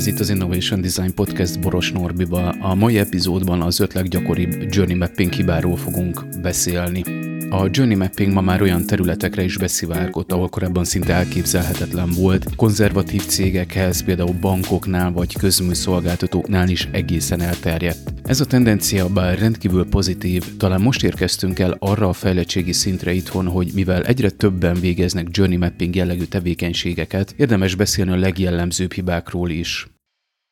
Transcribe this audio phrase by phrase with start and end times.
[0.00, 2.48] ez itt az Innovation Design Podcast Boros Norbiba.
[2.48, 7.02] A mai epizódban az öt leggyakoribb journey mapping hibáról fogunk beszélni.
[7.50, 12.56] A journey mapping ma már olyan területekre is beszivárgott, ahol korábban szinte elképzelhetetlen volt.
[12.56, 18.19] Konzervatív cégekhez, például bankoknál vagy közműszolgáltatóknál is egészen elterjedt.
[18.30, 23.46] Ez a tendencia bár rendkívül pozitív, talán most érkeztünk el arra a fejlettségi szintre itthon,
[23.46, 29.88] hogy mivel egyre többen végeznek journey mapping jellegű tevékenységeket, érdemes beszélni a legjellemzőbb hibákról is.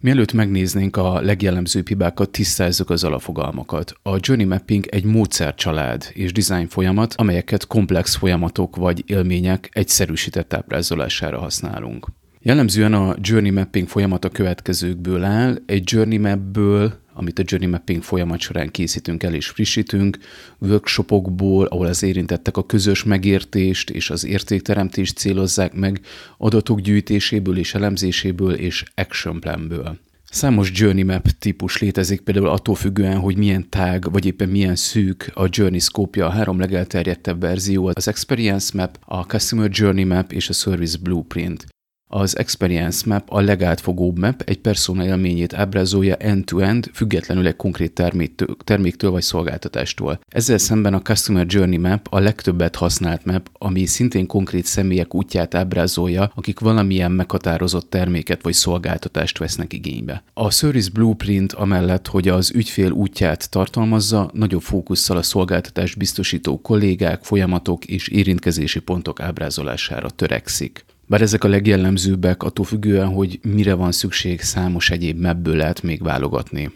[0.00, 3.94] Mielőtt megnéznénk a legjellemzőbb hibákat, tisztázzuk az alapfogalmakat.
[4.02, 11.38] A Journey Mapping egy módszercsalád és design folyamat, amelyeket komplex folyamatok vagy élmények egyszerűsített ábrázolására
[11.38, 12.06] használunk.
[12.40, 15.58] Jellemzően a Journey Mapping folyamat a következőkből áll.
[15.66, 20.18] Egy Journey Mapből amit a Journey Mapping folyamat során készítünk el és frissítünk,
[20.58, 26.00] workshopokból, ahol az érintettek a közös megértést és az értékteremtést célozzák meg,
[26.38, 29.98] adatok gyűjtéséből és elemzéséből és action planből.
[30.34, 35.30] Számos Journey Map típus létezik, például attól függően, hogy milyen tág, vagy éppen milyen szűk
[35.34, 40.48] a Journey scope a három legelterjedtebb verzió, az Experience Map, a Customer Journey Map és
[40.48, 41.71] a Service Blueprint.
[42.14, 48.56] Az Experience Map a legátfogóbb map, egy persona élményét ábrázolja end-to-end, függetlenül egy konkrét terméktől,
[48.64, 50.20] terméktől vagy szolgáltatástól.
[50.28, 55.54] Ezzel szemben a Customer Journey Map a legtöbbet használt map, ami szintén konkrét személyek útját
[55.54, 60.22] ábrázolja, akik valamilyen meghatározott terméket vagy szolgáltatást vesznek igénybe.
[60.34, 67.24] A Service Blueprint amellett, hogy az ügyfél útját tartalmazza, nagyobb fókusszal a szolgáltatást biztosító kollégák,
[67.24, 70.84] folyamatok és érintkezési pontok ábrázolására törekszik.
[71.12, 76.02] Bár ezek a legjellemzőbbek, attól függően, hogy mire van szükség, számos egyéb mebből lehet még
[76.02, 76.72] válogatni.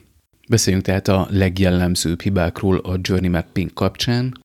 [0.49, 4.39] Beszéljünk tehát a legjellemzőbb hibákról a Journey Mapping kapcsán,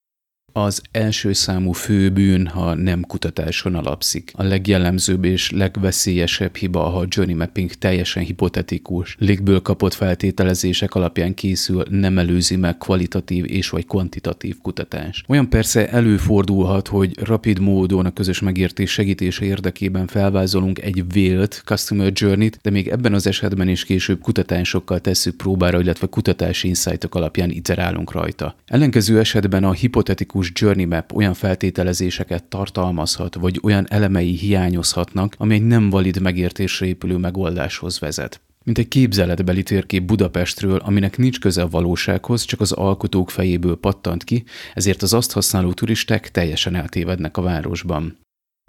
[0.53, 4.31] az első számú főbűn, ha nem kutatáson alapszik.
[4.35, 11.33] A legjellemzőbb és legveszélyesebb hiba, ha a journey mapping teljesen hipotetikus, légből kapott feltételezések alapján
[11.33, 15.23] készül, nem előzi meg kvalitatív és vagy kvantitatív kutatás.
[15.27, 22.11] Olyan persze előfordulhat, hogy rapid módon a közös megértés segítése érdekében felvázolunk egy vélt customer
[22.13, 27.49] journey-t, de még ebben az esetben is később kutatásokkal tesszük próbára, illetve kutatási insightok alapján
[27.49, 28.55] iterálunk rajta.
[28.65, 35.53] Ellenkező esetben a hipotetikus klasszikus journey map olyan feltételezéseket tartalmazhat, vagy olyan elemei hiányozhatnak, ami
[35.53, 38.41] egy nem valid megértésre épülő megoldáshoz vezet.
[38.63, 44.23] Mint egy képzeletbeli térkép Budapestről, aminek nincs köze a valósághoz, csak az alkotók fejéből pattant
[44.23, 44.43] ki,
[44.73, 48.17] ezért az azt használó turisták teljesen eltévednek a városban.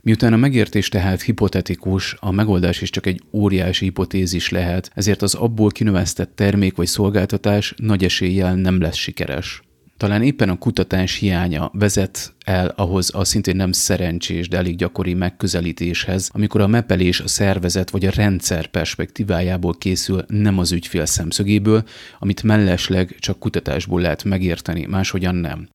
[0.03, 5.35] Miután a megértés tehát hipotetikus, a megoldás is csak egy óriási hipotézis lehet, ezért az
[5.35, 9.63] abból kinövesztett termék vagy szolgáltatás nagy eséllyel nem lesz sikeres.
[10.03, 15.15] Talán éppen a kutatás hiánya vezet el ahhoz a szintén nem szerencsés, de elég gyakori
[15.15, 21.85] megközelítéshez, amikor a mepelés a szervezet vagy a rendszer perspektívájából készül, nem az ügyfél szemszögéből,
[22.19, 25.69] amit mellesleg csak kutatásból lehet megérteni, máshogyan nem.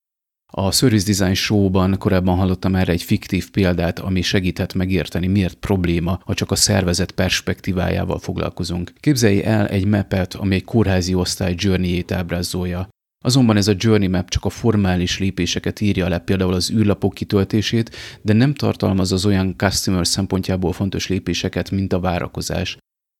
[0.53, 6.19] A Service Design Show-ban korábban hallottam erre egy fiktív példát, ami segített megérteni, miért probléma,
[6.25, 8.93] ha csak a szervezet perspektívájával foglalkozunk.
[8.99, 12.89] Képzelj el egy mapet, ami egy kórházi osztály journey-ét ábrázolja.
[13.27, 17.95] Azonban ez a Journey Map csak a formális lépéseket írja le, például az űrlapok kitöltését,
[18.21, 22.77] de nem tartalmaz az olyan customer szempontjából fontos lépéseket, mint a várakozás.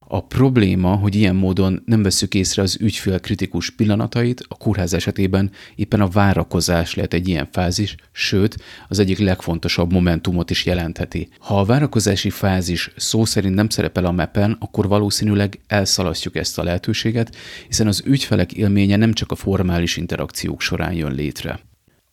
[0.10, 5.52] A probléma, hogy ilyen módon nem veszük észre az ügyfél kritikus pillanatait, a kórház esetében
[5.76, 8.58] éppen a várakozás lehet egy ilyen fázis, sőt,
[8.88, 11.30] az egyik legfontosabb momentumot is jelentheti.
[11.40, 16.64] Ha a várakozási fázis szó szerint nem szerepel a mepen, akkor valószínűleg elszalasztjuk ezt a
[16.64, 17.36] lehetőséget,
[17.68, 21.60] hiszen az ügyfelek élménye nem csak a formális interakciók során jön létre.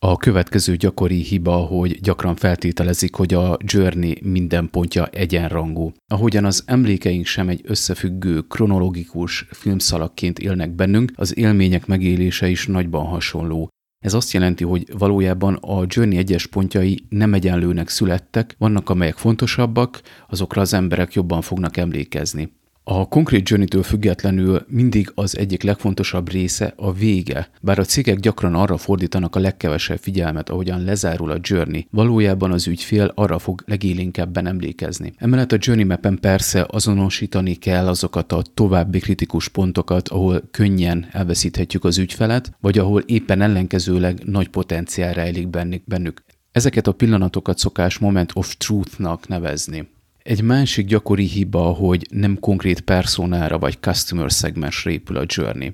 [0.07, 5.91] A következő gyakori hiba, hogy gyakran feltételezik, hogy a journey minden pontja egyenrangú.
[6.07, 13.05] Ahogyan az emlékeink sem egy összefüggő, kronológikus filmszalakként élnek bennünk, az élmények megélése is nagyban
[13.05, 13.69] hasonló.
[13.99, 20.01] Ez azt jelenti, hogy valójában a Journey egyes pontjai nem egyenlőnek születtek, vannak amelyek fontosabbak,
[20.27, 22.51] azokra az emberek jobban fognak emlékezni.
[22.87, 27.49] A konkrét journey függetlenül mindig az egyik legfontosabb része a vége.
[27.61, 32.67] Bár a cégek gyakran arra fordítanak a legkevesebb figyelmet, ahogyan lezárul a journey, valójában az
[32.67, 35.13] ügyfél arra fog legélénkebben emlékezni.
[35.17, 41.83] Emellett a journey mappen persze azonosítani kell azokat a további kritikus pontokat, ahol könnyen elveszíthetjük
[41.83, 45.49] az ügyfelet, vagy ahol éppen ellenkezőleg nagy potenciál rejlik
[45.85, 46.23] bennük.
[46.51, 49.93] Ezeket a pillanatokat szokás moment of truth-nak nevezni.
[50.25, 55.71] Egy másik gyakori hiba, hogy nem konkrét personára vagy customer segmensre épül a journey.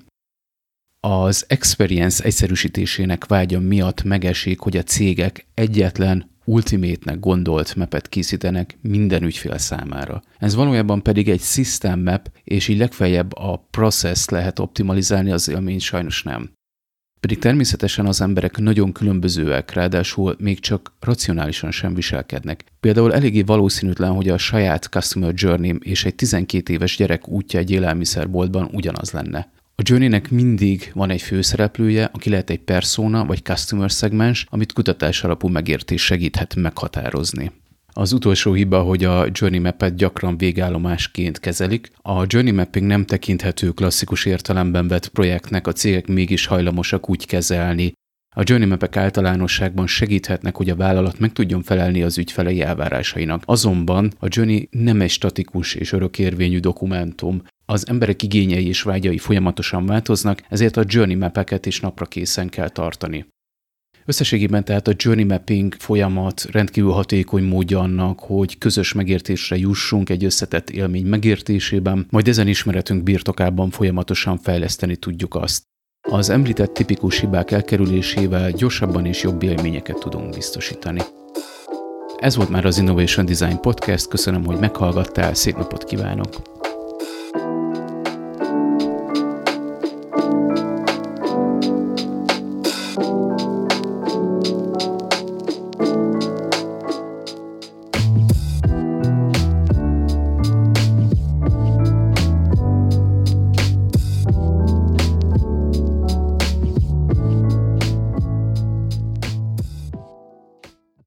[1.00, 9.22] Az experience egyszerűsítésének vágya miatt megesik, hogy a cégek egyetlen ultimate-nek gondolt mapet készítenek minden
[9.22, 10.22] ügyfél számára.
[10.38, 15.80] Ez valójában pedig egy system map, és így legfeljebb a process lehet optimalizálni, az élmény
[15.80, 16.52] sajnos nem.
[17.22, 22.64] Pedig természetesen az emberek nagyon különbözőek, ráadásul még csak racionálisan sem viselkednek.
[22.80, 27.70] Például eléggé valószínűtlen, hogy a saját customer journey és egy 12 éves gyerek útja egy
[27.70, 29.52] élelmiszerboltban ugyanaz lenne.
[29.74, 35.24] A Journey-nek mindig van egy főszereplője, aki lehet egy persona vagy customer szegmens, amit kutatás
[35.24, 37.52] alapú megértés segíthet meghatározni.
[37.94, 41.90] Az utolsó hiba, hogy a Journey Map-et gyakran végállomásként kezelik.
[42.02, 47.92] A Journey Mapping nem tekinthető klasszikus értelemben vett projektnek, a cégek mégis hajlamosak úgy kezelni.
[48.36, 53.42] A Journey Map-ek általánosságban segíthetnek, hogy a vállalat meg tudjon felelni az ügyfelei elvárásainak.
[53.46, 59.86] Azonban a Journey nem egy statikus és örökérvényű dokumentum, az emberek igényei és vágyai folyamatosan
[59.86, 63.26] változnak, ezért a journey mapeket is napra készen kell tartani.
[64.04, 70.24] Összességében tehát a journey mapping folyamat rendkívül hatékony módja annak, hogy közös megértésre jussunk egy
[70.24, 75.62] összetett élmény megértésében, majd ezen ismeretünk birtokában folyamatosan fejleszteni tudjuk azt.
[76.08, 81.00] Az említett tipikus hibák elkerülésével gyorsabban és jobb élményeket tudunk biztosítani.
[82.18, 86.51] Ez volt már az Innovation Design Podcast, köszönöm, hogy meghallgattál, szép napot kívánok!